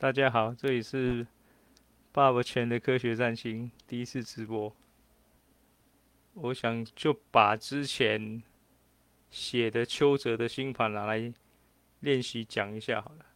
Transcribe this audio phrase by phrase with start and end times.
[0.00, 1.26] 大家好，这里是
[2.10, 4.74] 爸爸全的科学占星第一次直播。
[6.32, 8.42] 我想就把之前
[9.30, 11.30] 写的邱泽的星盘拿来
[11.98, 13.26] 练习讲一下好了。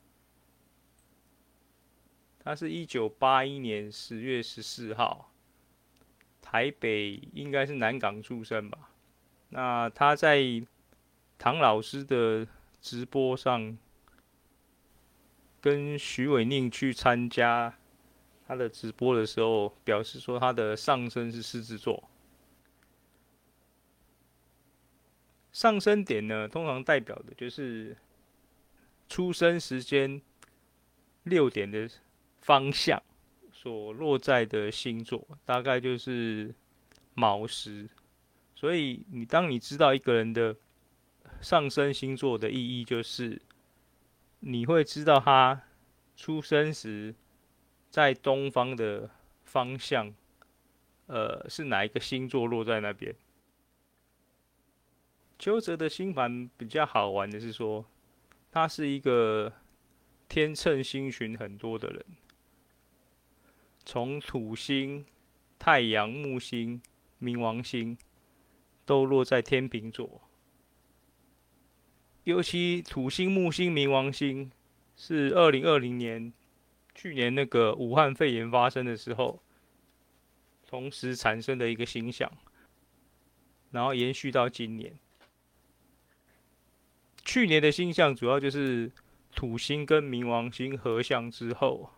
[2.38, 5.30] 他是一九八一年十月十四号，
[6.40, 8.88] 台北应该是南港出生吧。
[9.50, 10.42] 那他在
[11.36, 12.48] 唐老师的
[12.80, 13.76] 直播上。
[15.64, 17.74] 跟徐伟宁去参加
[18.46, 22.04] 他的直播的时候，表示说他的上升是狮子座。
[25.52, 27.96] 上升点呢，通常代表的就是
[29.08, 30.20] 出生时间
[31.22, 31.88] 六点的
[32.42, 33.02] 方向
[33.50, 36.54] 所落在的星座，大概就是
[37.14, 37.88] 卯时。
[38.54, 40.54] 所以你当你知道一个人的
[41.40, 43.40] 上升星座的意义，就是。
[44.46, 45.62] 你会知道他
[46.14, 47.14] 出生时
[47.88, 49.08] 在东方的
[49.42, 50.14] 方向，
[51.06, 53.14] 呃，是哪一个星座落在那边。
[55.38, 57.86] 邱泽的星盘比较好玩的是说，
[58.52, 59.50] 他是一个
[60.28, 62.04] 天秤星群很多的人，
[63.86, 65.06] 从土星、
[65.58, 66.82] 太阳、木星、
[67.18, 67.96] 冥王星
[68.84, 70.20] 都落在天秤座。
[72.24, 74.50] 尤其土星、木星、冥王星
[74.96, 76.32] 是二零二零年
[76.94, 79.42] 去年那个武汉肺炎发生的时候，
[80.66, 82.32] 同时产生的一个星象，
[83.70, 84.98] 然后延续到今年。
[87.26, 88.90] 去年的星象主要就是
[89.34, 91.90] 土星跟冥王星合相之后，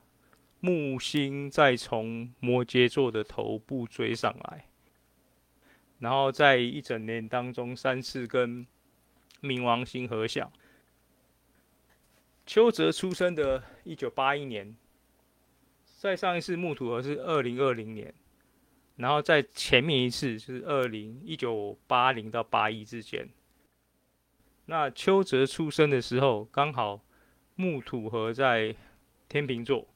[0.59, 4.67] 木星再从摩羯座的头部追上来，
[6.01, 8.67] 然后在一整年当中三次跟。
[9.43, 10.51] 冥王星合相，
[12.47, 14.77] 邱泽出生的一九八一年，
[15.99, 18.15] 再上一次木土合是二零二零年，
[18.97, 23.29] 然后在前面一次就是二零一九八零到八一之间。
[24.65, 27.05] 那邱泽出生的时候，刚好
[27.55, 28.75] 木土合在
[29.29, 29.87] 天秤座，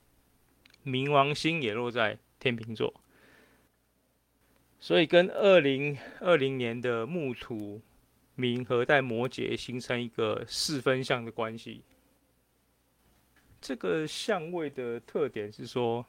[0.85, 3.01] 冥王星也落在天秤座，
[4.79, 7.81] 所以跟二零二零年的木土。
[8.41, 11.85] 冥和在摩羯，形成一个四分相的关系。
[13.61, 16.07] 这个相位的特点是说，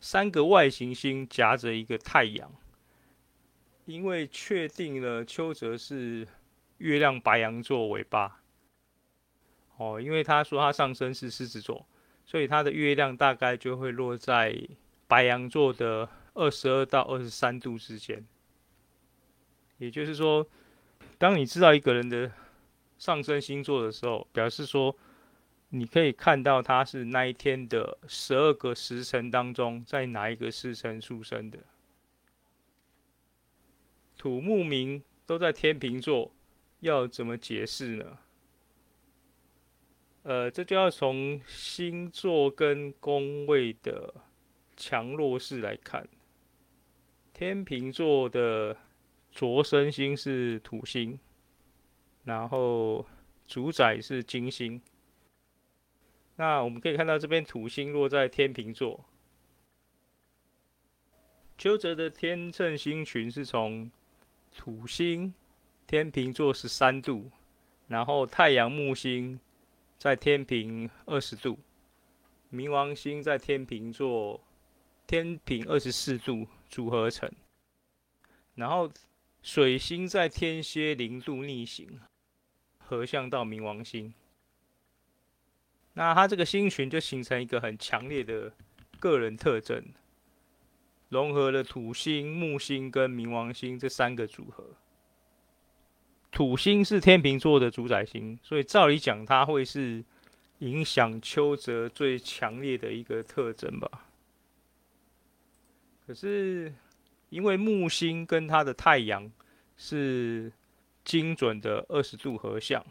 [0.00, 2.50] 三个外行星夹着一个太阳。
[3.84, 6.26] 因为确定了邱泽是
[6.78, 8.42] 月亮白羊座尾巴。
[9.76, 11.86] 哦，因为他说他上升是狮子座，
[12.24, 14.58] 所以他的月亮大概就会落在
[15.06, 18.24] 白羊座的二十二到二十三度之间。
[19.76, 20.48] 也就是说。
[21.18, 22.30] 当你知道一个人的
[22.96, 24.96] 上升星座的时候，表示说
[25.70, 31.58] 你可以看到他是那一天的十二个时辰当中，在哪一个时辰出生的。
[34.16, 36.30] 土木冥都在天秤座，
[36.80, 38.18] 要怎么解释呢？
[40.22, 44.14] 呃，这就要从星座跟宫位的
[44.76, 46.08] 强弱势来看。
[47.34, 48.76] 天秤座的。
[49.38, 51.16] 着生星是土星，
[52.24, 53.06] 然后
[53.46, 54.82] 主宰是金星。
[56.34, 59.04] 那我们可以看到这边土星落在天秤座。
[61.56, 63.88] 邱泽的天秤星群是从
[64.56, 65.32] 土星
[65.86, 67.30] 天秤座十三度，
[67.86, 69.38] 然后太阳木星
[69.98, 71.60] 在天平二十度，
[72.50, 74.40] 冥王星在天秤座
[75.06, 77.30] 天平二十四度组合成，
[78.56, 78.90] 然后。
[79.42, 82.00] 水星在天蝎零度逆行，
[82.78, 84.12] 合相到冥王星，
[85.94, 88.52] 那它这个星群就形成一个很强烈的
[88.98, 89.82] 个人特征，
[91.08, 94.64] 融合了土星、木星跟冥王星这三个组合。
[96.30, 100.04] 土星是天秤座的主宰星，所以照理讲，它会是
[100.58, 104.06] 影响邱泽最强烈的一个特征吧。
[106.06, 106.74] 可是。
[107.30, 109.30] 因为木星跟它的太阳
[109.76, 110.50] 是
[111.04, 112.82] 精准的二十度合相，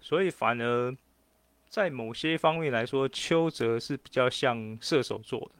[0.00, 0.96] 所以反而
[1.68, 5.50] 在某些方面来说，邱泽是比较像射手座的。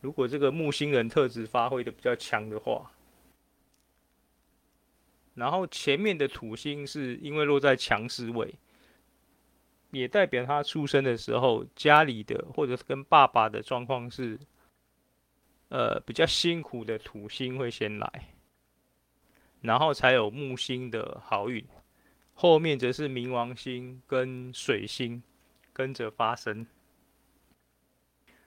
[0.00, 2.90] 如果这个木星人特质发挥的比较强的话，
[5.34, 8.52] 然后前面的土星是因为落在强势位，
[9.92, 14.36] 也代表他出生的时候家里的或者跟爸爸的状况是。
[15.72, 18.34] 呃，比较辛苦的土星会先来，
[19.62, 21.66] 然后才有木星的好运，
[22.34, 25.22] 后面则是冥王星跟水星
[25.72, 26.66] 跟着发生。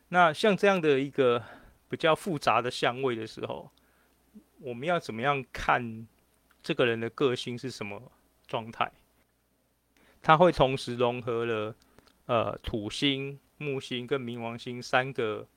[0.10, 1.44] 那像这样的一个
[1.90, 3.72] 比较复杂的相位的时候，
[4.60, 6.08] 我们要怎么样看
[6.62, 8.12] 这个人的个性是什么
[8.46, 8.92] 状态？
[10.22, 11.76] 他会同时融合了
[12.28, 15.48] 呃土星、木星跟冥王星三个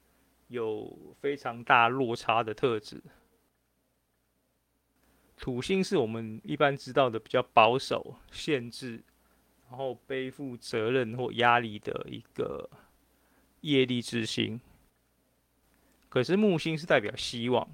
[0.48, 3.02] 有非常大落差的特质。
[5.36, 9.02] 土星是我们一般知道的比较保守、限制，
[9.68, 12.68] 然后背负责任或压力的一个
[13.60, 14.60] 业力之星。
[16.08, 17.68] 可是木星是代表希望，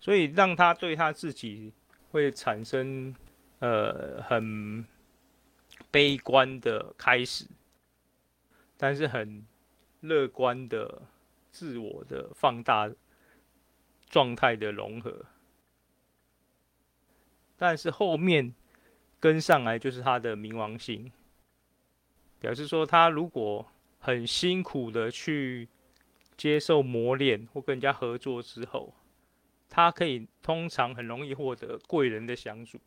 [0.00, 1.72] 所以让他对他自己
[2.10, 3.14] 会产生
[3.58, 4.82] 呃很
[5.90, 7.44] 悲观的开始，
[8.76, 9.44] 但是很
[10.00, 11.02] 乐观的
[11.50, 12.90] 自我的放大
[14.08, 15.24] 状态的融合。
[17.56, 18.54] 但是后面
[19.18, 21.10] 跟上来就是他的冥王星，
[22.38, 23.66] 表示说他如果
[23.98, 25.68] 很辛苦的去
[26.36, 28.94] 接受磨练或跟人家合作之后，
[29.68, 32.78] 他可以通常很容易获得贵人的相助。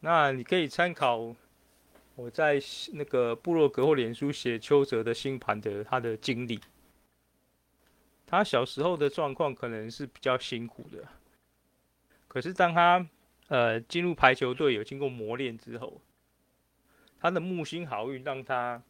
[0.00, 1.34] 那你可以参考
[2.16, 2.60] 我在
[2.94, 6.58] 那个部落格或脸书写邱泽的星盘的他的经历，
[8.30, 11.04] 他小时候的状况可能是比较辛苦的，
[12.28, 13.04] 可是当他
[13.48, 16.00] 呃，进入排球队有经过磨练之后，
[17.18, 18.80] 他的木星好运让他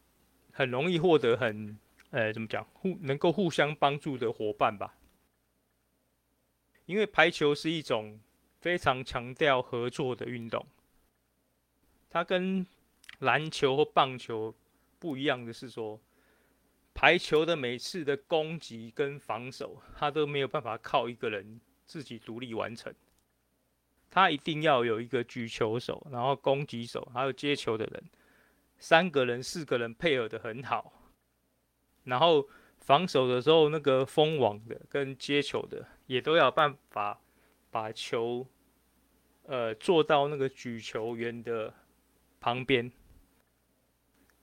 [0.52, 1.78] 很容易获得很，
[2.10, 4.94] 呃，怎么讲，互能够互相帮助的伙伴吧。
[6.84, 8.20] 因为排球是一种
[8.60, 10.66] 非常强调合作的运动，
[12.10, 12.66] 它跟
[13.20, 14.54] 篮球或棒球
[14.98, 15.98] 不一样的是说，
[17.00, 22.94] 排球的每次的攻击跟防守，他都没有办法靠一个人自己独立完成。
[24.10, 28.04] 他一定要有一个举球手，然后攻击手，还有接球的人，
[28.76, 30.92] 三个人、四个人配合得很好。
[32.04, 32.46] 然后
[32.80, 37.18] 防守的时候，那个封网的跟接球的也都要办法
[37.70, 38.46] 把球，
[39.44, 41.72] 呃，做到那个举球员的
[42.40, 42.92] 旁边，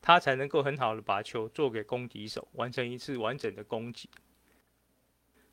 [0.07, 4.09] 他才能够很好的把球做给攻击手，完成一次完整的攻击。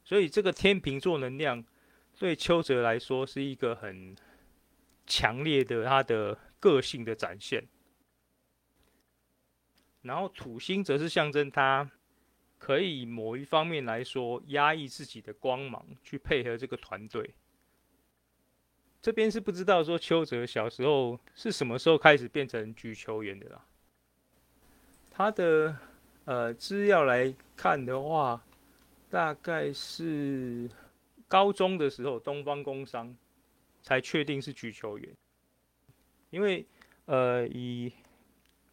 [0.04, 1.64] 所以这个天秤座能量。
[2.16, 4.14] 对邱泽来说是一个很
[5.04, 7.66] 强烈的他的个性的展现，
[10.02, 11.90] 然后土星则是象征他
[12.56, 17.34] 可以某一方面来说压抑自己的光芒，去配合这个团队。
[19.02, 23.66] 这边是不知道说邱泽小时候是什么时候开始变成举球员的啦。
[25.16, 25.76] 他的
[26.24, 28.44] 呃资料来看的话，
[29.08, 30.68] 大概是。
[31.26, 33.16] 高中的时候，东方工商
[33.82, 35.16] 才确定是举球员，
[36.30, 36.64] 因为
[37.06, 37.92] 呃，以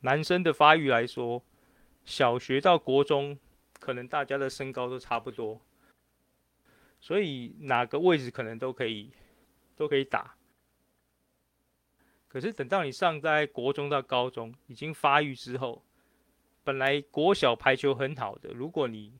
[0.02, 1.42] 男生的发育来说，
[2.06, 3.40] 小学到国中
[3.80, 5.60] 可能大家的身高都差不多，
[7.00, 9.10] 所以哪个位置可能都可以
[9.76, 10.36] 都可以打。
[12.28, 15.82] 可是等到你上在国中到高中已经发育之后，
[16.64, 19.20] 本来国小排球很好的，如果你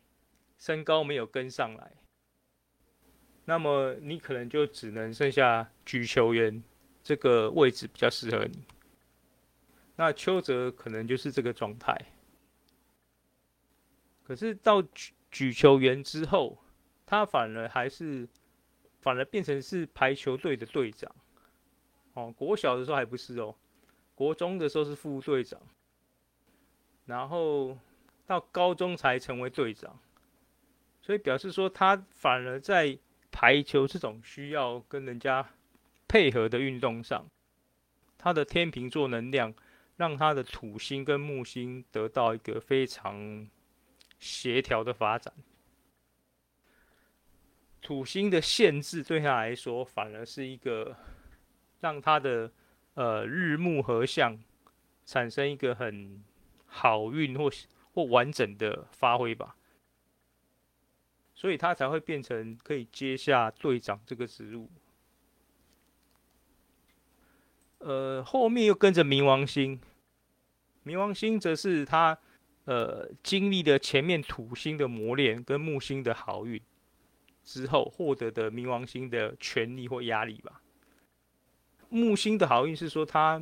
[0.58, 1.94] 身高没有跟上来。
[3.46, 6.64] 那么你可能就只能剩下举球员
[7.04, 8.64] 这个位置比较适合你。
[9.96, 12.00] 那邱泽可能就是这个状态。
[14.24, 16.58] 可是到举举球员之后，
[17.06, 18.30] 他反而还是
[19.02, 21.14] 反而变成是排球队的队长。
[22.14, 23.56] 哦，国小的时候还不是哦，
[24.14, 25.60] 国中的时候是副队长，
[27.06, 27.78] 然后
[28.26, 30.00] 到高中才成为队长。
[31.02, 32.98] 所以表示说他反而在。
[33.34, 35.48] 排球这种需要跟人家
[36.06, 37.26] 配合的运动上，
[38.18, 39.54] 他的天秤座能量
[39.96, 43.48] 让他的土星跟木星得到一个非常
[44.20, 45.34] 协调的发展。
[47.82, 50.94] 土星的限制对他来说，反而是一个
[51.80, 52.52] 让他的
[52.96, 54.38] 呃日木合相
[55.06, 56.22] 产生一个很
[56.74, 57.52] 好运或
[57.94, 59.58] 或完整的发挥吧。
[61.34, 64.70] 所以他才会变成可以接下队长这个职务。
[67.80, 69.82] 呃，后面又跟着冥王星，
[70.86, 72.16] 冥王星则是他
[72.66, 76.62] 呃经历了前面土星的磨练跟木星的好运
[77.44, 80.62] 之后获得的冥王星的权力或压力吧。
[81.90, 83.42] 木星的好运是说他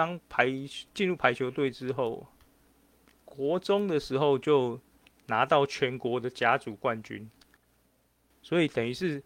[0.00, 0.46] 当排
[0.94, 2.26] 进入排球队之后，
[3.24, 4.80] 国中的时候就。
[5.26, 7.30] 拿到全国的甲组冠军，
[8.42, 9.22] 所以等于是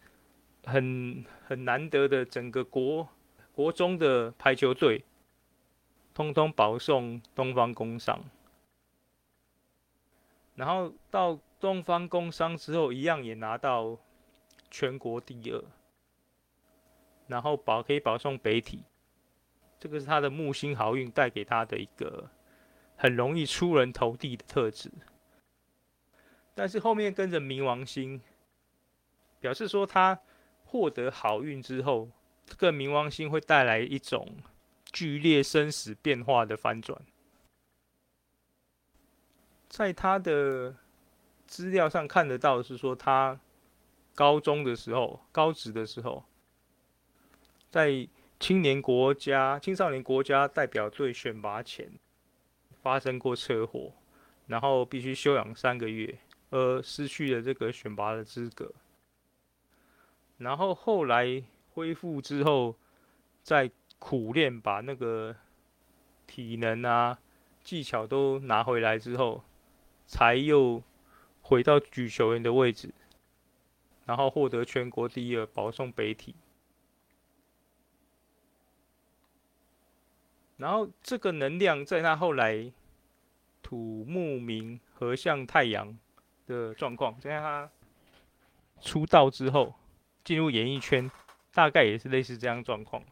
[0.65, 3.09] 很很难得的，整个国
[3.55, 5.03] 国中的排球队，
[6.13, 8.23] 通通保送东方工商，
[10.55, 13.99] 然后到东方工商之后，一样也拿到
[14.71, 15.65] 全国第二，
[17.29, 18.85] 然后保可以保送北体，
[19.85, 22.31] 这个是他的木星好运带给他的一个
[22.97, 24.91] 很容易出人头地的特质。
[26.55, 28.19] 但是后面跟着冥王星，
[29.41, 30.19] 表示说他
[30.65, 32.09] 获得好运之后，
[32.47, 34.39] 这个冥王星会带来一种
[34.91, 36.99] 剧烈生死变化的反转。
[39.69, 40.75] 在他的
[41.47, 43.39] 资料上看得到，是说他
[44.15, 46.25] 高中的时候、高职的时候，
[47.71, 48.09] 在
[48.45, 51.91] 青年国家、青少年国家代表队选拔前
[52.83, 53.91] 发生过车祸，
[54.49, 56.19] 然后必须休养三个月，
[56.51, 58.71] 而失去了这个选拔的资格。
[60.37, 62.77] 然后后来恢复之后，
[63.43, 65.35] 再苦练，把那个
[66.27, 67.19] 体能啊、
[67.63, 69.43] 技巧都拿回来之后。
[70.07, 70.83] 才又
[71.41, 72.93] 回到举球员的位置，
[74.05, 76.35] 然后获得全国第二，保送北体。
[80.65, 82.73] 然后这个能量在他后来
[83.63, 85.95] 土木冥合向太阳
[86.47, 87.71] 的状况，在他
[88.81, 89.75] 出道之后
[90.25, 91.11] 进入演艺圈，
[91.53, 93.05] 大概也是类似这样状况。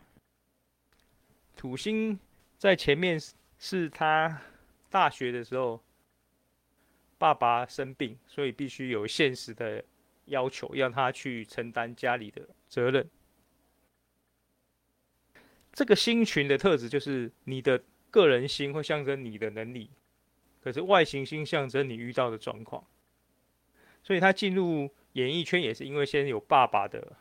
[1.54, 2.18] 土星
[2.56, 3.20] 在前面
[3.58, 4.40] 是他
[4.88, 5.78] 大学的时候。
[7.18, 9.84] 爸爸生病，所以必须有现实的
[10.24, 13.08] 要求，要他去承担家里的责任。
[15.72, 19.90] 这个星群的特质就是，你的个人星会象征你的能力，
[20.60, 22.84] 可是外行星象征你遇到的状况。
[24.02, 27.16] 所以他进入演艺圈也是因为先有爸爸的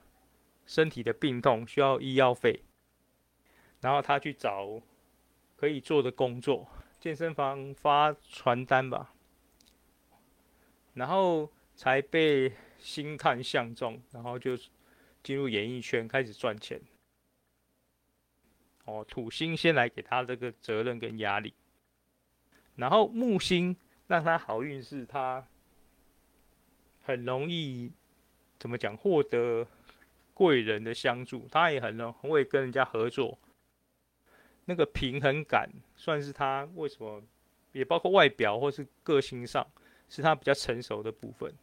[0.66, 2.64] 身体的病痛需要医药费，
[3.80, 4.82] 然后他去找
[5.56, 6.68] 可以做的工作，
[7.00, 9.14] 健身房发传单吧。
[10.94, 14.58] 然后才被星探相中，然后就
[15.24, 16.82] 进入演艺圈开始赚钱。
[18.86, 21.54] 哦，土星先来给他这个责任跟压力，
[22.76, 23.76] 然后木星
[24.08, 25.46] 让他好运是他
[27.04, 27.92] 很容易
[28.60, 29.68] 怎么讲获得
[30.34, 33.38] 贵人的相助，他也很容会跟人家合作，
[34.66, 37.22] 那个平衡感算是他为什么
[37.72, 39.66] 也包括外表或是个性上。
[40.14, 41.54] 是他比较成熟的部分。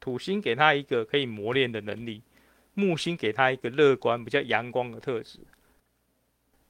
[0.00, 2.20] 土星给他一个可以磨练的能力，
[2.76, 5.40] 木星给他一个乐观、比较阳光的特质。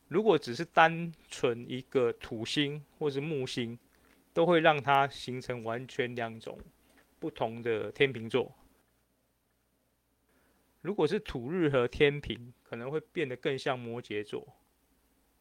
[0.06, 3.76] 如果只是单纯一个土星或是木星，
[4.32, 6.56] 都会让他形成完全两种
[7.18, 8.54] 不同的天秤座。
[10.80, 14.46] 如果是土日和天秤，可能会变得更像摩羯座，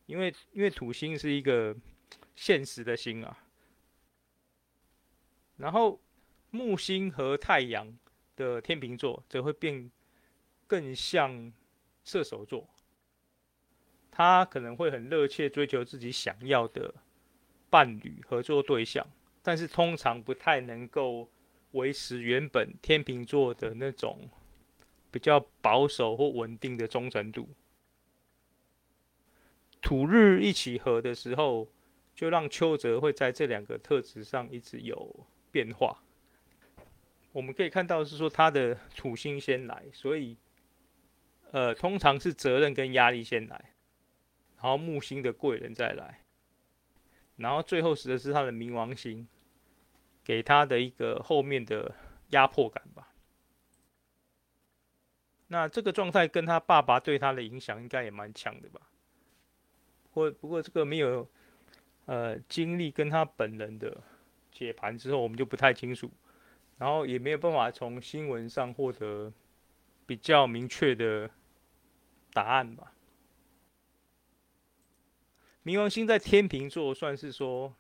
[0.08, 1.76] 因为因为土星是一个
[2.36, 3.38] 现实的星啊。
[5.58, 6.02] 然后
[6.50, 7.96] 木星和太阳
[8.36, 9.92] 的天秤座则会变
[10.68, 11.52] 更像
[12.04, 12.68] 射手座，
[14.12, 16.94] 他可能会很热切追求自己想要的
[17.70, 19.06] 伴侣合作对象，
[19.42, 21.30] 但是通常不太能够
[21.72, 24.30] 维持原本天秤座的那种
[25.12, 27.50] 比较保守或稳定的忠诚度。
[29.82, 31.68] 土日一起合的时候，
[32.14, 35.26] 就让邱泽会在这两个特质上一直有。
[35.52, 36.04] 变化，
[37.32, 40.36] 我们可以看到是说他的土星先来，所以，
[41.52, 43.74] 呃，通常是责任跟压力先来，
[44.58, 46.22] 然后木星的贵人再来，
[47.36, 49.28] 然后最后是的是他的冥王星，
[50.24, 51.96] 给他的一个后面的
[52.30, 53.14] 压迫感吧。
[55.48, 58.82] 那这个状态跟他爸爸对他的影响应该也蛮强的吧？
[60.12, 61.30] 或不过这个没有，
[62.06, 64.02] 呃，经历跟他本人的。
[64.58, 66.10] 解盘之后，我们就不太清楚，
[66.78, 69.30] 然后也没有办法从新闻上获得
[70.06, 71.30] 比较明确的
[72.34, 72.94] 答案吧。
[75.64, 77.74] 冥王星在天秤座，算是说，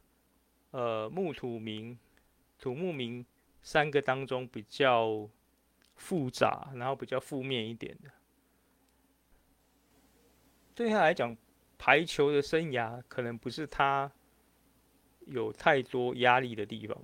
[0.71, 1.97] 呃，木土冥、
[2.57, 3.23] 土木冥
[3.61, 5.29] 三个当中比较
[5.95, 8.09] 复杂，然后比较负面一点的。
[10.73, 11.35] 对他来讲，
[11.77, 14.11] 排球的生涯可能不是他。
[15.27, 16.95] 有太多压力的地方，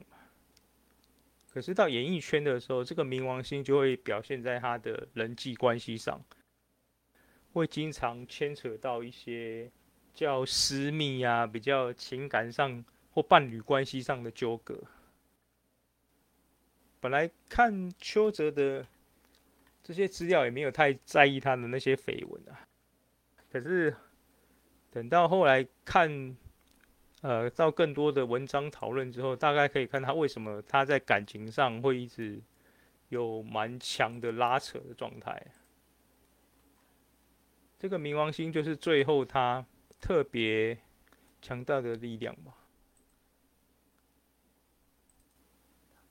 [1.53, 6.23] 可是到演艺圈的时候，这个冥王星就会表现在他的人际关系上，
[7.51, 9.69] 会经常牵扯到一些
[10.13, 14.81] 较私密、啊、比较情感上或伴侣关系上的纠葛。
[17.01, 18.87] 本来看邱泽的
[19.83, 22.65] 这些资料也没有太在意他的那些绯闻啊，
[23.51, 23.93] 可是
[24.89, 26.37] 等到后来看。
[27.21, 32.41] 呃，到更多的文章讨论之后，大概可以看他为什么他在感情上会一直
[33.09, 35.45] 有蛮强的拉扯的状态。
[37.77, 39.63] 这个冥王星就是最后他
[39.99, 40.77] 特别
[41.41, 42.53] 强大的力量吧。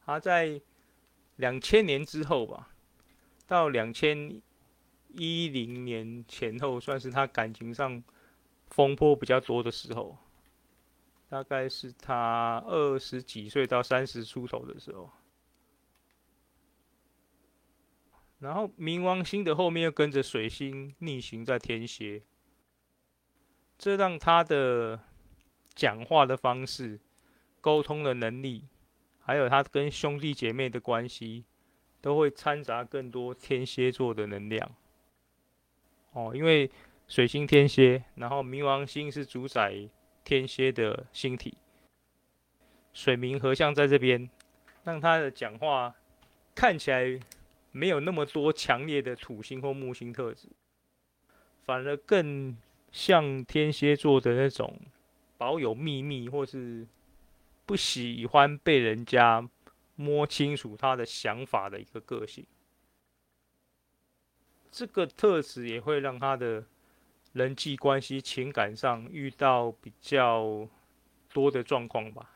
[0.05, 0.61] 他在
[1.37, 2.71] 两千年之后吧，
[3.49, 4.41] 到两千
[5.09, 8.03] 一零年前后，算是他感情上
[8.69, 10.17] 风波比较多的时候。
[11.31, 15.09] 大概是他二十几岁到三十出头的时候，
[18.41, 22.25] 然后冥王星的后面又跟着水星逆行在天蝎，
[23.79, 24.99] 这让他的
[25.73, 26.99] 讲话的方式、
[27.61, 28.67] 沟通的能力，
[29.21, 31.45] 还有他跟兄弟姐妹的关系，
[32.01, 34.75] 都会掺杂更多天蝎座的能量。
[36.13, 36.69] 哦，因为
[37.07, 39.89] 水星天蝎，然后冥王星是主宰。
[40.31, 41.53] 天蝎的星体，
[42.93, 44.31] 水明合相在这边，
[44.85, 45.93] 让他的讲话
[46.55, 47.19] 看起来
[47.73, 50.47] 没有那么多强烈的土星或木星特质，
[51.65, 52.57] 反而更
[52.93, 54.79] 像天蝎座的那种
[55.37, 56.87] 保有秘密或是
[57.67, 59.45] 不喜欢被人家
[59.97, 62.47] 摸清楚他的想法的一个个性。
[64.71, 66.65] 这个特质也会让他的。
[67.33, 70.69] 人际关系、情感上遇到比较
[71.33, 72.35] 多的状况吧。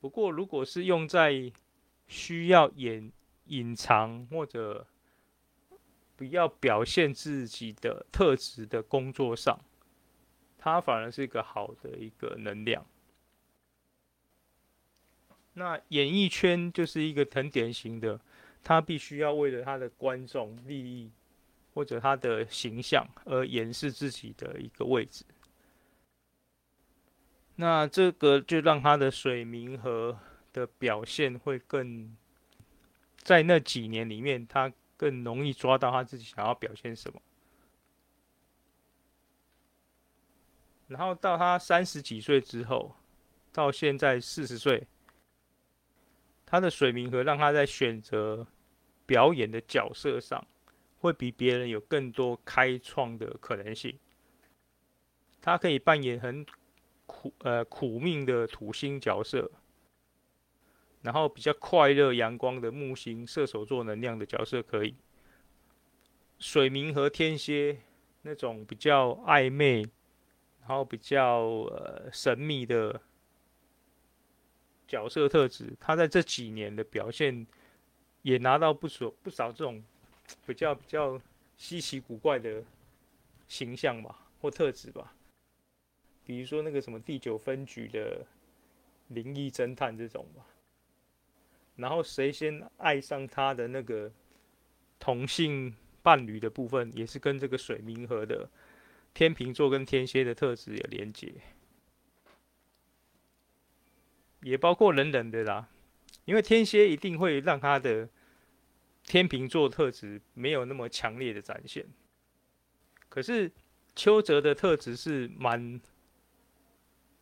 [0.00, 1.52] 不过，如果是用在
[2.06, 3.12] 需要掩
[3.46, 4.86] 隐藏或者
[6.16, 9.60] 不要表现自己的特质的工作上，
[10.56, 12.86] 它反而是一个好的一个能量。
[15.54, 18.20] 那演艺圈就是一个很典型的，
[18.62, 21.10] 他必须要为了他的观众利益。
[21.72, 25.24] 或者他的形象而掩饰自己的一个位置，
[27.54, 30.18] 那这个就让他的水明和
[30.52, 32.16] 的表现会更，
[33.18, 37.20] 在那几年里面，他更容易抓到他自己想要表现什么。
[40.88, 42.96] 然后到他三十几岁之后，
[43.52, 44.88] 到现在四十岁，
[46.44, 48.44] 他的水明和让他在选择
[49.06, 50.44] 表演的角色上。
[51.00, 53.98] 会比别人有更多开创的可能性。
[55.40, 56.44] 他可以扮演很
[57.06, 59.50] 苦呃苦命的土星角色，
[61.00, 64.94] 然后比较快乐阳光的木星射手座能量的角色可以。
[66.38, 67.78] 水冥和天蝎
[68.22, 69.82] 那种比较暧昧，
[70.60, 73.00] 然后比较呃神秘的
[74.86, 77.46] 角色特质，他在这几年的表现
[78.22, 79.82] 也拿到不少不少这种。
[80.46, 81.20] 比较比较
[81.56, 82.62] 稀奇古怪的
[83.48, 85.12] 形象吧，或特质吧，
[86.24, 88.24] 比如说那个什么第九分局的
[89.08, 90.44] 灵异侦探这种吧。
[91.76, 94.10] 然后谁先爱上他的那个
[94.98, 98.48] 同性伴侣的部分，也是跟这个水冥河的
[99.14, 101.32] 天秤座跟天蝎的特质有连结，
[104.42, 105.68] 也包括冷冷的啦，
[106.24, 108.08] 因为天蝎一定会让他的。
[109.10, 111.84] 天秤座特质没有那么强烈的展现，
[113.08, 113.50] 可是
[113.96, 115.80] 邱泽的特质是蛮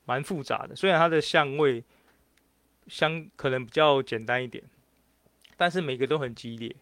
[0.04, 0.76] 蛮复杂的。
[0.76, 1.82] 虽然他的相位
[2.88, 4.62] 相可能比较简单一点，
[5.56, 6.76] 但是每个都很激烈。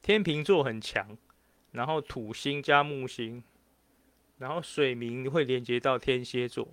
[0.00, 1.18] 天秤座很强，
[1.72, 3.44] 然后土星加木星，
[4.38, 6.66] 然后水冥会连接到天蝎座，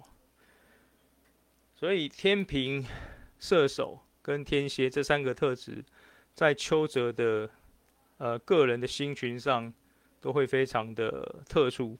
[1.75, 2.86] 所以天秤、
[3.38, 5.84] 射手跟天蝎这三个特质。
[6.35, 7.49] 在邱泽的
[8.17, 9.73] 呃个人的星群上，
[10.19, 11.97] 都会非常的特殊，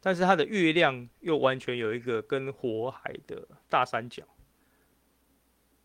[0.00, 4.26] 但是他的月亮又完全有一个跟火海的大三角，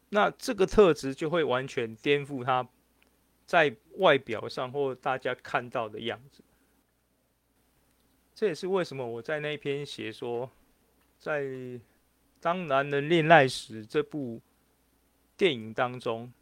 [0.08, 2.66] 那这个特质就会完全颠覆他
[3.46, 6.42] 在外表上或大家看到的样子。
[8.34, 10.50] 这也是为什么我在那篇写说，
[11.18, 11.44] 在
[12.40, 14.42] 《当男人恋爱时》这部。
[15.40, 16.34] 电影当中，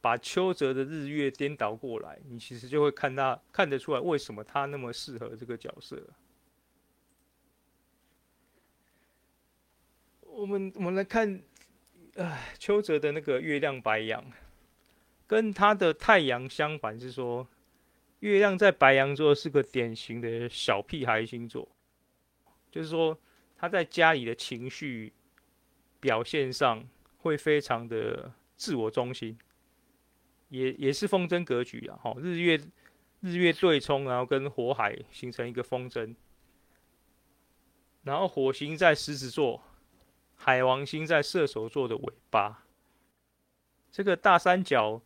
[0.00, 6.00] 把邱泽的日月颠倒过来，你其实就会看他看得出来为什么他那么适合这个角色。
[10.22, 11.42] 我们我们来看，
[12.14, 14.24] 哎，邱泽的那个月亮白羊，
[15.26, 17.44] 跟他的太阳相反，是说
[18.20, 21.68] 月亮在白羊座是个典型的小屁孩星座，
[22.70, 23.18] 就是说
[23.56, 25.12] 他在家里的情绪
[25.98, 26.88] 表现上。
[27.18, 29.38] 会非常的自我中心，
[30.48, 31.98] 也也是风筝格局啊！
[32.02, 32.58] 哈，日月
[33.20, 36.14] 日月对冲，然后跟火海形成一个风筝，
[38.04, 39.62] 然后火星在狮子座，
[40.36, 42.64] 海王星在射手座的尾巴。
[43.90, 45.00] 这个大三角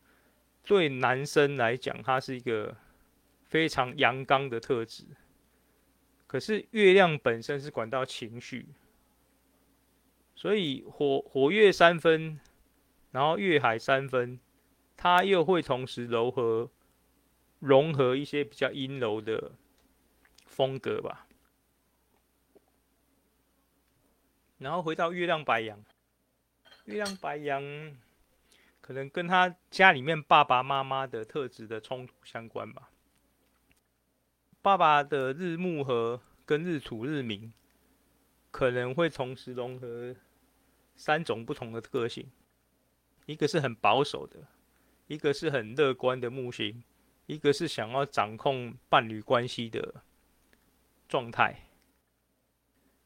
[0.64, 2.76] 对男生来讲，它是一个
[3.44, 5.04] 非常阳刚的特质。
[6.26, 8.66] 可是月亮本身是管到情绪，
[10.42, 12.40] 所以火火月三分，
[13.12, 14.40] 然后月海三分，
[14.96, 16.68] 它又会同时柔和
[17.60, 19.52] 融合一些比较阴柔的
[20.44, 21.28] 风格吧。
[24.58, 25.84] 然后回到月亮白羊，
[26.86, 27.62] 月亮白羊
[28.80, 32.90] 可能跟他家里面爸爸妈妈的特质的冲突相关吧。
[34.60, 37.52] 爸爸的日暮和跟日土日明，
[38.50, 40.16] 可能会同时融合
[40.94, 42.30] 三种不同的个性，
[43.26, 44.46] 一个是很保守的，
[45.06, 46.82] 一个是很乐观的木星，
[47.26, 50.02] 一个是想要掌控伴侣关系的
[51.08, 51.68] 状态。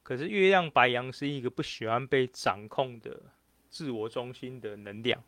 [0.03, 3.23] 可是月亮白羊是一个不喜欢被掌控的
[3.69, 5.23] 自我中心的能量，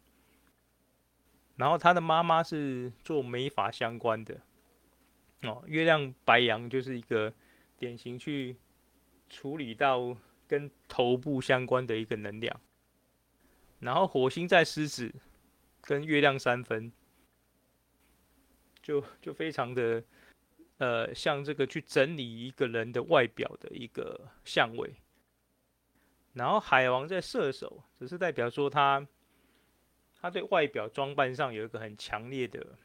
[1.56, 4.40] 然后他的妈妈是做美发相关的。
[5.42, 7.32] 哦，月亮白羊就是一个
[7.76, 8.56] 典型去
[9.28, 10.16] 处理到
[10.48, 12.60] 跟头部相关的一个能量，
[13.78, 15.14] 然后火星在狮子，
[15.82, 16.90] 跟月亮三分，
[18.82, 20.02] 就就非常的
[20.78, 24.96] 呃，像这个去整理一个人的外表的一个相位，
[26.32, 29.06] 然后海王在射手，只是代表说他
[30.20, 32.78] 他对外表装扮上有一个很强烈的。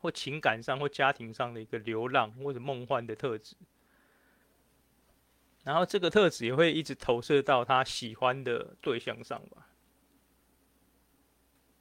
[0.00, 3.56] 或情感上或家庭上的一个流浪或者梦幻的特质，
[5.64, 9.66] 然后这个特质也会一直投射到他喜欢的对象上吧。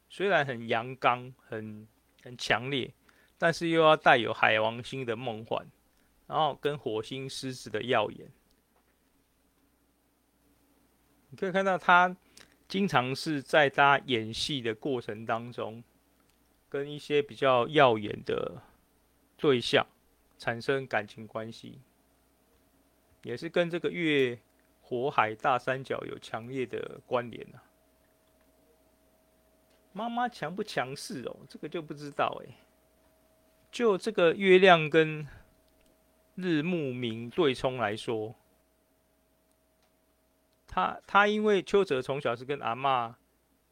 [0.10, 1.88] 虽然很阳刚、很
[2.24, 2.92] 很强烈，
[3.38, 5.68] 但是又要带有海王星的梦幻，
[6.26, 8.32] 然后跟火星狮子的耀眼。
[11.30, 12.18] 你可以看到他
[12.68, 15.84] 经常是在他演戏的过程当中。
[16.70, 18.60] 跟一些比较耀眼的
[19.38, 19.86] 对象
[20.40, 21.80] 产生感情关系，
[23.24, 24.40] 也是跟这个月
[24.82, 27.64] 火海大三角有强烈的关联啊。
[29.92, 31.38] 妈妈强不强势哦？
[31.50, 32.56] 这个就不知道哎。
[33.72, 35.28] 就这个月亮跟
[36.36, 38.36] 日暮冥对冲来说，
[40.68, 43.16] 他他因为邱泽从小是跟阿嬷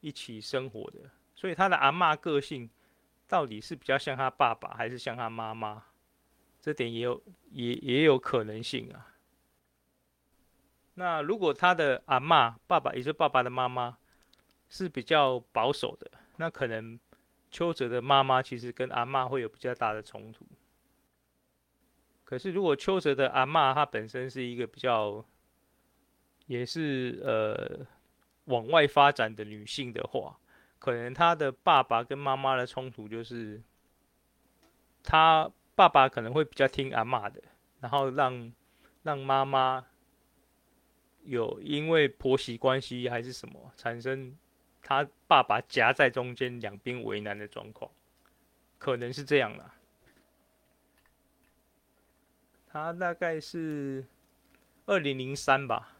[0.00, 2.68] 一起生活的，所以他的阿嬷个性。
[3.28, 5.82] 到底是比较像他爸爸还是像他妈妈？
[6.60, 9.11] 这点也有也也有可能性啊。
[10.94, 13.96] 那如果他的阿嬷、爸爸，也就是爸爸的妈妈，
[14.68, 16.98] 是比较保守的，那可能
[17.50, 20.46] 邱泽的妈妈其实跟阿嬷会有比较大的冲突。
[22.24, 25.24] 可是如果邱泽的阿嬷她本身是一个比较，
[26.46, 27.86] 也是呃
[28.44, 30.38] 往外发展的女性的话。
[30.78, 33.62] 可能他的爸爸跟妈妈的冲突就是，
[35.04, 37.40] 他爸爸可能会比较听阿嬷的，
[37.78, 38.52] 然后让
[39.04, 39.86] 让妈妈
[41.24, 44.36] 有因为婆媳关系还是什么产生
[44.80, 47.90] 他爸爸夹在中间两边为难的状况，
[48.78, 49.74] 可能是这样啦。
[52.66, 54.04] 他大概是
[54.86, 55.96] 二零零三吧，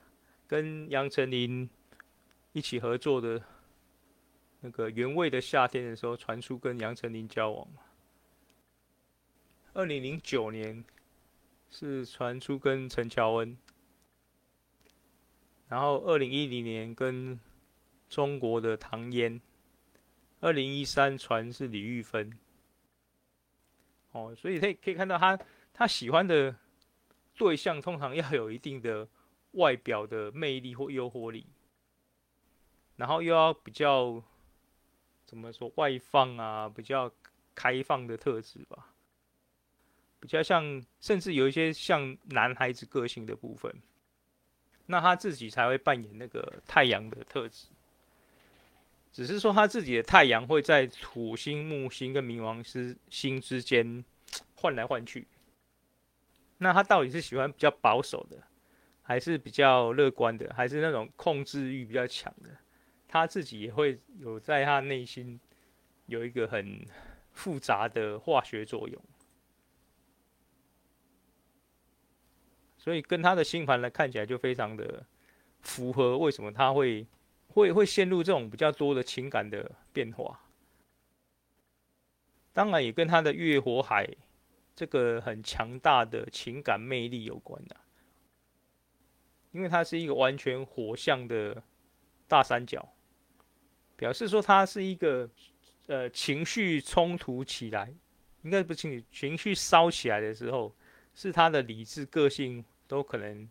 [0.47, 1.69] 跟杨丞琳
[2.53, 3.43] 一起合作的。
[4.65, 7.83] 那个原味的夏天的时候，传出跟杨丞琳交往嘛。
[9.73, 10.85] 二零零九年
[11.69, 13.59] 是传出跟陈乔恩，
[15.73, 17.41] 然后二零一零年跟
[18.07, 19.41] 中国的唐嫣，
[20.41, 22.31] 二零一三传是李玉芬。
[24.11, 25.39] 哦，所以可以可以看到他
[25.73, 26.55] 他喜欢的
[27.39, 29.09] 对象通常要有一定的
[29.53, 31.47] 外表的魅力或诱惑力，
[32.97, 34.23] 然后又要比较。
[35.25, 37.11] 怎么说外放啊，比较
[37.55, 38.93] 开放的特质吧，
[40.21, 43.75] 比较像，甚至有一些像男孩子个性的部分，
[44.87, 47.69] 那他自己才会扮演那个太阳的特质。
[49.13, 52.65] 只是说他自己的太阳会在土星、木星跟冥王
[53.11, 54.03] 星之间
[54.55, 55.27] 换来换去。
[56.59, 58.39] 那他到底是喜欢比较保守的，
[59.03, 62.51] 还是比较乐观的，还是那种控制欲比较强的？
[63.07, 65.39] 他自己也会有在他内心
[66.07, 66.83] 有一个很
[67.33, 69.03] 复杂的化学作用，
[72.83, 75.07] 所以跟他的星盘来看起来就非常的
[75.61, 76.19] 符合。
[76.19, 77.07] 为什么他会
[77.47, 80.41] 会会陷入这种比较多的情感的变化？
[82.53, 84.05] 当然也跟他的月火海
[84.75, 87.77] 这个很强大的情感魅力有关的。
[89.53, 91.63] 因为它是一个完全火象的
[92.27, 92.93] 大三角，
[93.95, 95.31] 表示说它是一个
[95.87, 97.95] 呃情绪冲突起来，
[98.43, 100.75] 应该不情绪情绪烧起来的时候，
[101.15, 103.49] 是他的理智个性都可能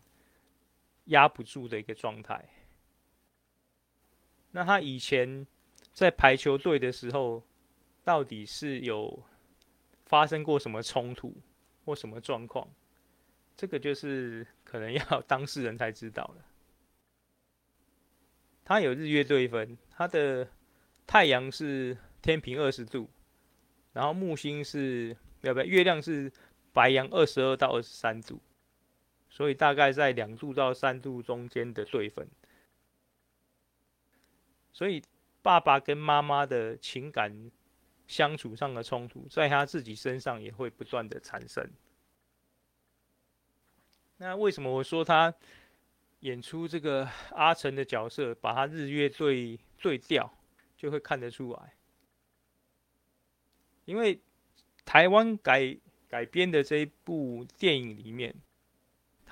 [1.06, 2.48] 压不住的一个状态。
[4.52, 5.44] 那他以前
[5.92, 7.42] 在排球队的时候，
[8.04, 9.20] 到底是有
[10.06, 11.34] 发生过什么冲突
[11.84, 12.68] 或什么状况？
[13.56, 16.44] 这个就是可能要 当事人才知道了。
[18.64, 20.48] 他有日月对分，他的
[21.04, 23.10] 太阳是天平二十度，
[23.92, 25.66] 然后木星是要不要？
[25.66, 26.32] 月亮是
[26.72, 28.40] 白羊二十二到二十三度，
[29.32, 32.28] 所以大概在两度到三度中间的对分。
[34.74, 35.02] 所以，
[35.40, 37.50] 爸爸跟妈妈的情感
[38.06, 41.66] 相处上的冲突，在他自己身上也会不断的产生。
[44.18, 45.34] 那为什么我说他
[46.20, 50.30] 演出这个阿成的角色，把他日月对对调，
[50.76, 51.72] 就会看得出来？
[53.86, 54.20] 因为
[54.84, 55.74] 台湾改
[56.06, 58.34] 改编的这一部电影里面，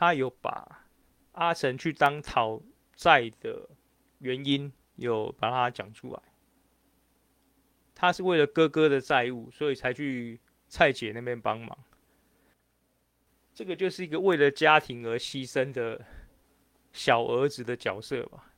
[0.01, 0.87] 他有把
[1.33, 2.63] 阿成去当讨
[2.95, 3.69] 债的
[4.21, 4.73] 原因。
[4.97, 6.23] 有把它讲出来，
[7.95, 11.79] 他是为了哥哥的债务，所以才去蔡姐那边帮忙。
[13.55, 16.05] 这个就是一个为了家庭而牺牲的
[16.93, 18.53] 小儿子的角色吧。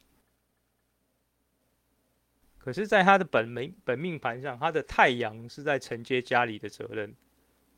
[2.59, 7.15] 可是，在他的本命本命盘上，他的太阳是在承接家里的责任，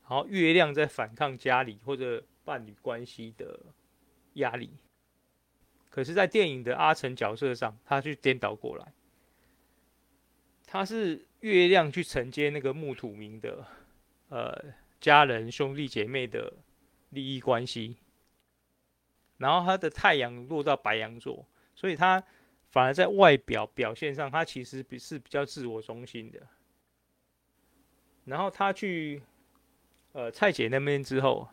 [0.09, 3.59] 然后月亮在反抗家里或者伴侣关系的
[4.35, 4.71] 压力。
[5.91, 8.93] 可是，在电影的阿成角色上，他去颠倒过来，
[10.67, 13.65] 他是月亮去承接那个木土冥的，
[14.29, 16.53] 呃，家人兄弟姐妹的
[17.11, 17.97] 利益关系，
[19.37, 22.21] 然后他的太阳落到白羊座，所以他
[22.71, 26.43] 反而在外表表现上，他其实比是比较自我中心的。
[28.25, 29.23] 然后他去，
[30.15, 31.47] 呃，蔡姐那边之后，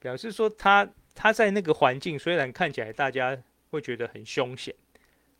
[0.00, 0.90] 表示说他。
[1.12, 3.36] 他在那个环境虽然看起来大家
[3.68, 4.74] 会觉得很凶险，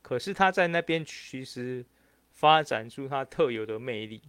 [0.02, 1.86] 可是他在那边其实
[2.32, 4.20] 发展出他特有的魅力。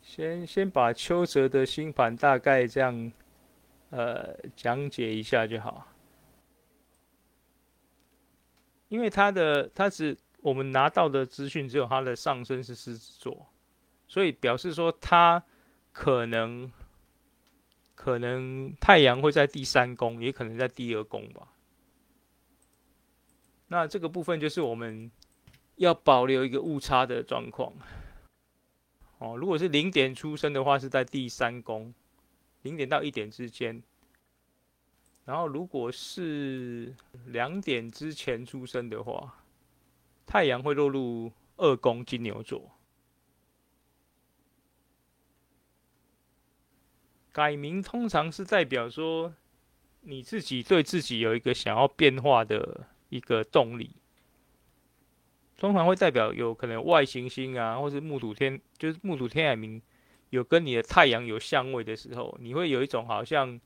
[0.00, 3.12] 先先把邱泽的新盘大概这样
[3.90, 5.86] 呃讲解一下就好，
[8.88, 13.46] 因为他的他只我们拿到的资讯只有他的上升是狮子座，
[14.06, 15.42] 所以表示说他
[15.90, 16.70] 可能。
[17.94, 21.46] 可能太阳会在第三宫，也可能在第二宫吧。
[23.68, 25.08] 那这个部分就是我们
[25.76, 27.72] 要保留一个误差的状况。
[29.18, 31.94] 哦，如果是零点出生的话，是在第三宫，
[32.62, 33.80] 零点到一点之间。
[35.24, 36.92] 然后如果是
[37.26, 39.41] 两点之前出生的话，
[40.26, 42.70] 太阳会落入二宫金牛座。
[47.32, 49.34] 改名通常是代表说，
[50.02, 53.96] 你自己对自己有一个想要变化的一个动力，
[55.56, 59.80] 通常会代表有可能外行星啊，或是木土天，就是木土天海冥
[60.28, 63.58] 有跟你的太阳有相位的时候，你会有一种好像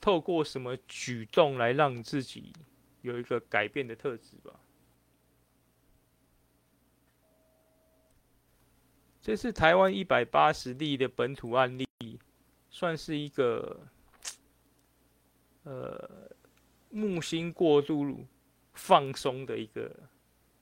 [0.00, 2.52] 透过什么举动来让自己
[3.02, 4.57] 有一个改变的特质吧。
[9.20, 11.86] 这是台湾一百八十例的本土案例。
[12.70, 13.80] 算是一个，
[15.64, 16.30] 呃，
[16.90, 18.24] 木星过度
[18.74, 19.90] 放松的一个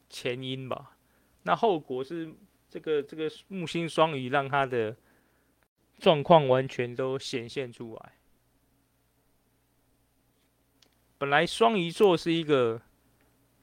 [0.09, 0.97] 前因吧。
[1.43, 2.33] 那后果是
[2.71, 4.97] 这个这个木星双鱼让他的
[5.99, 8.13] 状况完全都显现出来。
[11.19, 12.81] 本来双鱼座是一个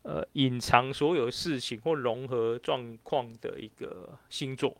[0.03, 4.77] 呃隐藏所有事情或融合状况的一个星座。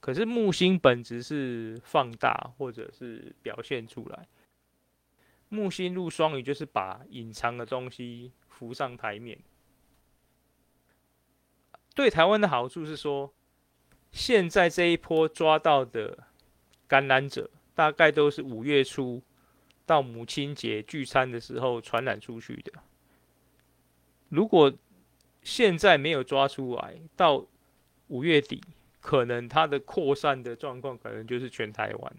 [0.00, 4.26] 可是木星本质是放大或者是表现出来，
[5.50, 9.38] 木星入双鱼就是把隐藏的东西浮上台面。
[11.94, 13.34] 对台湾的好处是说，
[14.10, 16.26] 现在这一波抓到的
[16.86, 19.22] 感染者，大概都是五月初
[19.84, 22.72] 到母亲节聚餐的时候传染出去的。
[24.30, 24.72] 如果
[25.42, 27.46] 现在没有抓出来，到
[28.08, 28.62] 五月底。
[29.02, 32.16] 可能它的扩散的状况，可能就是全台湾，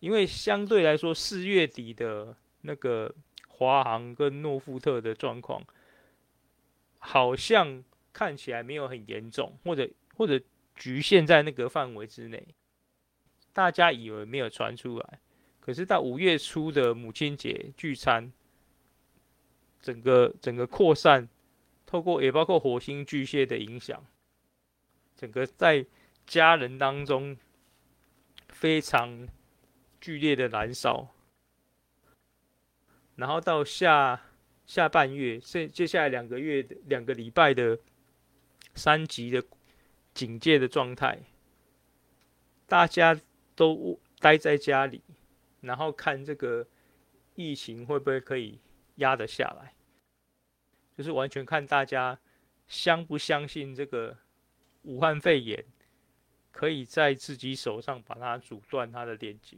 [0.00, 3.14] 因为相对来说，四月底的那个
[3.46, 5.62] 华航跟诺富特的状况，
[6.98, 10.40] 好像看起来没有很严重，或者或者
[10.74, 12.42] 局限在那个范围之内。
[13.52, 15.20] 大家以为没有传出来，
[15.60, 18.32] 可是到五月初的母亲节聚餐，
[19.84, 21.28] 整个整个扩散，
[21.84, 24.02] 透过也包括火星巨蟹的影响，
[25.14, 25.84] 整个在
[26.26, 27.36] 家人当中
[28.48, 29.28] 非常
[30.00, 31.14] 剧烈的燃烧，
[33.16, 34.18] 然后到下
[34.64, 37.78] 下半月，接接下来两个月两个礼拜的
[38.74, 39.44] 三级的
[40.14, 41.18] 警戒的状态，
[42.66, 43.20] 大家
[43.54, 45.02] 都待在家里，
[45.60, 46.66] 然后看这个
[47.34, 48.58] 疫情会不会可以
[48.96, 49.73] 压得下来，
[50.96, 52.18] 就是完全看大家
[52.66, 54.16] 相不相信这个
[54.82, 55.64] 武汉肺炎
[56.50, 59.56] 可以在自己手上把它阻断它的连接。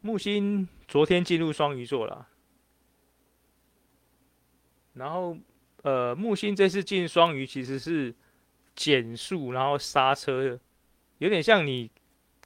[0.00, 2.28] 木星昨天进入双鱼座了，
[4.94, 5.36] 然后
[5.82, 8.14] 呃，木星这次进双鱼其实是
[8.76, 10.58] 减速，然后刹车，
[11.18, 11.90] 有点像你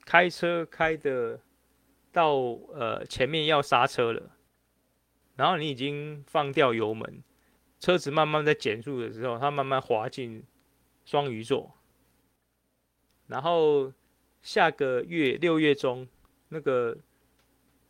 [0.05, 1.39] 开车开的
[2.11, 2.33] 到
[2.73, 4.31] 呃前面要刹车了，
[5.43, 7.21] 然后你已经放掉油门，
[7.81, 10.45] 车子慢慢在减速的时候，它慢慢滑进
[11.05, 11.75] 双鱼座，
[13.27, 13.93] 然后
[14.41, 16.07] 下个月六月中
[16.51, 16.97] 那个。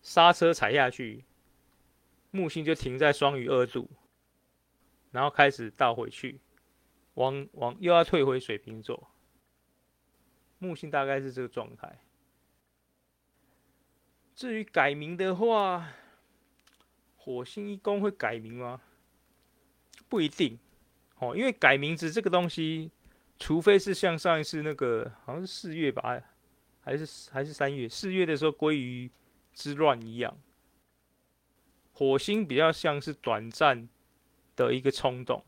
[0.05, 1.25] 刹车踩下去，
[2.33, 3.89] 木星就停在双鱼二度，
[5.13, 6.41] 然后开始倒回去，
[7.15, 9.09] 往往又要退回水瓶座。
[10.59, 12.01] 木星大概是这个状态。
[14.35, 15.93] 至于改名的话，
[17.25, 18.81] 火星一宫会改名吗？
[20.09, 20.59] 不一定
[21.19, 22.91] 哦，因为改名字这个东西，
[23.39, 26.21] 除非是像上一次那个，好像是四月吧，
[26.81, 29.11] 还是还是三月，四月的时候归于。
[29.55, 30.35] 之乱一样，
[31.93, 33.87] 火星比较像是短暂
[34.57, 35.45] 的一个冲动，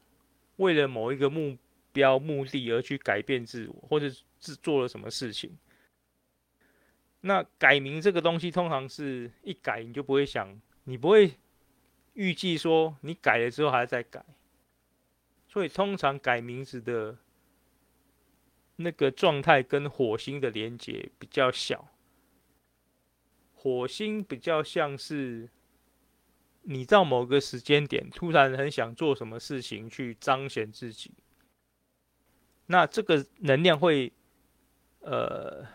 [0.56, 1.56] 为了某一个目
[1.90, 5.56] 标目的而去改变自我，或者是做了什么事情。
[7.22, 11.32] 那改名这个东西，通常是一改你就不会想，你不会
[12.14, 14.24] 预计说你改了之后还要再改，
[15.46, 17.18] 所以通常改名字的
[18.77, 21.88] 那个状态跟火星的连接比较小。
[23.53, 25.48] 火星比较像是
[26.62, 31.12] 你到某个时间点突然很想做什么事情去彰显自己，
[32.66, 34.12] 那这个能量会
[35.00, 35.66] 呃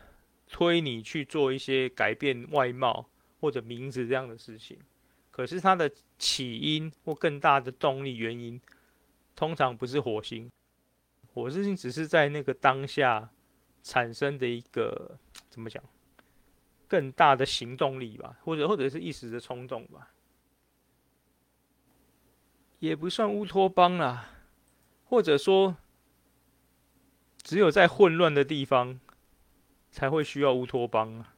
[0.47, 4.79] 推你去做一些改变外貌或者名字这样的事情。
[5.31, 8.59] 可是它的起因或更大的动力原因，
[9.35, 10.49] 通常不是火星，
[11.33, 13.29] 火星只是在那个当下
[13.81, 15.17] 产生的一个
[15.49, 15.83] 怎么讲？
[16.87, 20.11] 更大的行动力吧，或者或者是一时的冲动吧，
[22.79, 24.31] 也不算乌托邦啦，
[25.05, 25.77] 或者说，
[27.43, 28.99] 只有在混乱的地方
[29.91, 31.35] 才会需要乌托邦啊。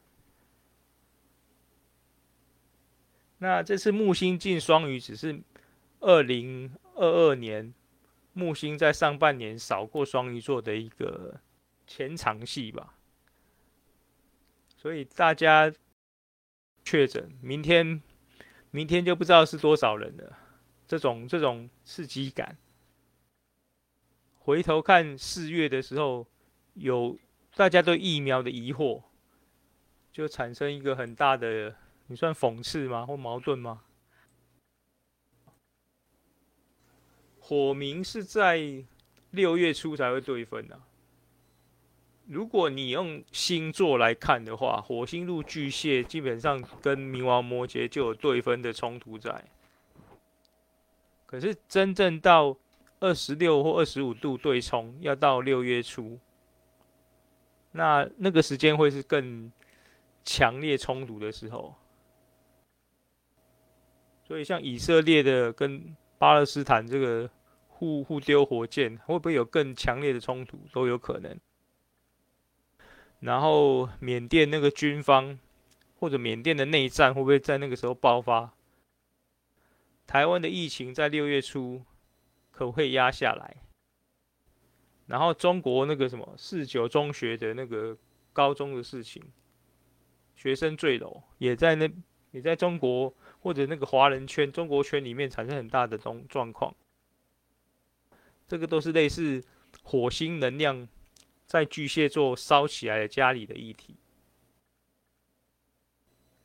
[3.43, 5.41] 那这次木星进双鱼，只是
[5.99, 7.73] 二零二二年
[8.33, 11.41] 木星在上半年扫过双鱼座的一个
[11.87, 12.93] 前场戏吧。
[14.77, 15.73] 所以大家
[16.85, 17.99] 确诊，明天
[18.69, 20.37] 明天就不知道是多少人了。
[20.87, 22.55] 这种这种刺激感，
[24.37, 26.27] 回头看四月的时候，
[26.75, 27.17] 有
[27.55, 29.01] 大家对疫苗的疑惑，
[30.11, 31.75] 就产生一个很大的，
[32.11, 33.05] 你算讽刺吗？
[33.05, 33.83] 或矛盾吗？
[37.39, 38.83] 火明是在
[39.29, 40.77] 六月初才会对分的。
[42.25, 49.45] 如果你用星座来看的话，火星入巨蟹，基本上跟冥王摩羯就有对分的冲突在。
[51.25, 52.57] 可是真正到
[52.99, 56.19] 二十六或二十五度对冲，要到六月初，
[57.71, 59.49] 那那个时间会是更
[60.25, 61.73] 强烈冲突的时候。
[64.31, 67.29] 所以像以色列的跟巴勒斯坦这个
[67.67, 71.37] 互互丢火箭，会不会有更强烈的冲突，都有可能。
[73.19, 75.37] 然后缅甸那个军方
[75.99, 78.53] 或者缅甸的内战会不会在那个时候爆发？
[80.07, 81.83] 台湾的疫情在六月初
[82.51, 83.57] 可不可以压下来？
[85.07, 87.97] 然后中国那个什么四九中学的那个
[88.31, 89.21] 高中的事情，
[90.37, 91.91] 学生坠楼也在那
[92.31, 96.75] 也在中国或者那个华人圈、中国圈里面产生很大的状状况。
[98.47, 99.43] 这个都是类似
[99.83, 100.87] 火星能量。
[101.47, 103.97] 在巨蟹座烧起来的家里的议题。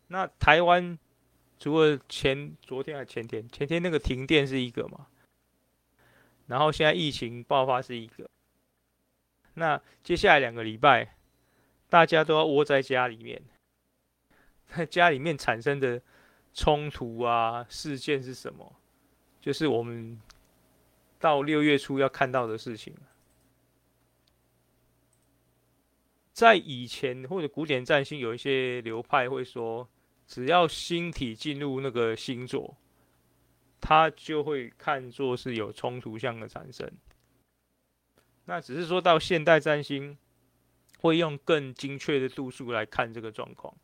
[0.09, 0.99] 那台湾
[1.61, 5.07] 除了前昨天还前天，前天那个停电是一个嘛？
[6.49, 8.29] 然后现在疫情爆发是一个。
[9.55, 11.15] 那接下来两个礼拜，
[11.89, 13.41] 大家都要窝在家里面，
[14.69, 16.01] 在家里面产生的
[16.53, 18.77] 冲突啊事件是什么？
[19.41, 20.21] 就是我们
[21.19, 22.95] 到六月初要看到的事情。
[26.33, 29.89] 在以前或者古典占星，有一些流派会说，
[30.27, 32.77] 只要星体进入那个星座，
[33.81, 36.91] 它就会看作是有冲突相的产生。
[38.45, 40.19] 那只是说到现代占星，
[40.99, 43.75] 会用更精确的度数来看这个状况。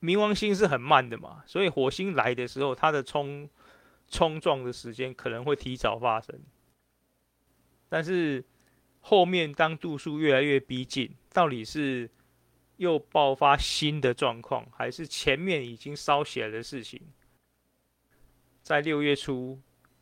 [0.00, 3.48] 冥王星是很慢的嘛，所以火星来的时候，它的冲
[4.08, 6.38] 冲撞的时间可能会提早发生，
[7.88, 8.44] 但是。
[9.08, 12.10] 后面当度数越来越逼近，到底是
[12.78, 17.00] 又爆发新的状况，还是前面已经烧起来的事情，
[18.62, 19.60] 在六月初，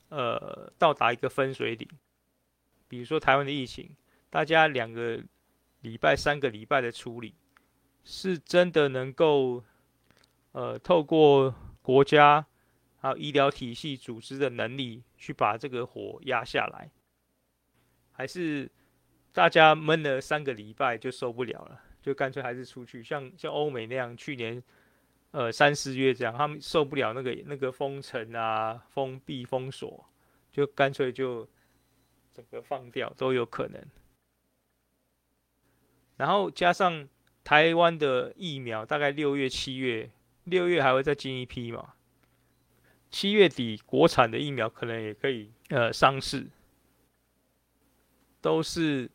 [0.09, 1.87] 呃，到达一个分水岭。
[2.89, 3.95] 比如说台湾的疫情，
[4.31, 5.23] 大家两个
[5.83, 7.35] 礼拜、三个礼拜的处理，
[8.05, 9.63] 是真的能够，
[10.55, 12.47] 呃，透过国家
[12.97, 16.91] 还有医疗体系组织的能力，去把这个火压下来，
[18.11, 18.69] 还是？
[19.35, 24.63] 大家闷了三个礼拜就受不了了，就干脆还是出去，像像欧美那样，去年
[25.33, 30.09] 呃三四月这样，他们受不了那个那个封城啊、封闭、封锁，
[30.53, 31.49] 就干脆就
[32.33, 33.85] 整个放掉都有可能。
[36.17, 37.09] 然后加上
[37.43, 40.09] 台湾的疫苗，大概六月、七月，
[40.45, 41.95] 六月还会再进一批嘛，
[43.11, 46.47] 七月底国产的疫苗可能也可以呃上市，
[48.41, 49.11] 都是。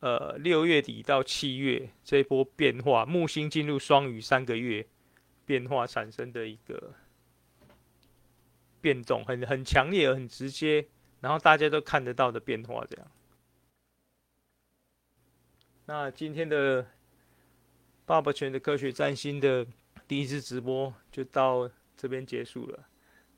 [0.00, 4.86] 呃，六月底到七月这一波变化，木星进入双鱼三个月
[5.44, 6.94] 变化产生的一个
[8.80, 10.86] 变动，很很强烈、很直接，
[11.20, 13.10] 然后大家都看得到的变化，这样。
[15.86, 16.86] 那今天的
[18.06, 19.66] 爸爸全的科学占星的
[20.08, 22.88] 第一次直播就到这边结束了，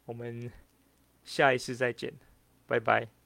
[0.05, 0.51] 我们
[1.25, 2.14] 下一次再见，
[2.66, 3.20] 拜拜。